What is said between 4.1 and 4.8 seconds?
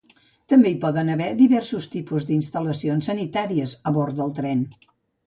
del tren.